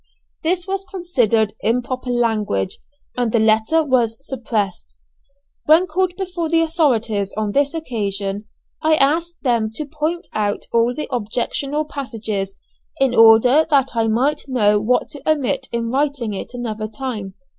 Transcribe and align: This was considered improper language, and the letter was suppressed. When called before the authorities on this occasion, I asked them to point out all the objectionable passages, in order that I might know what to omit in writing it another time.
This 0.41 0.65
was 0.67 0.83
considered 0.83 1.53
improper 1.61 2.09
language, 2.09 2.79
and 3.15 3.31
the 3.31 3.37
letter 3.37 3.83
was 3.85 4.17
suppressed. 4.19 4.97
When 5.67 5.85
called 5.85 6.15
before 6.17 6.49
the 6.49 6.61
authorities 6.61 7.33
on 7.33 7.51
this 7.51 7.75
occasion, 7.75 8.45
I 8.81 8.95
asked 8.95 9.43
them 9.43 9.69
to 9.75 9.85
point 9.85 10.25
out 10.33 10.65
all 10.73 10.95
the 10.95 11.07
objectionable 11.11 11.85
passages, 11.85 12.55
in 12.99 13.13
order 13.13 13.67
that 13.69 13.95
I 13.95 14.07
might 14.07 14.45
know 14.47 14.79
what 14.79 15.09
to 15.09 15.29
omit 15.31 15.67
in 15.71 15.91
writing 15.91 16.33
it 16.33 16.55
another 16.55 16.87
time. 16.87 17.35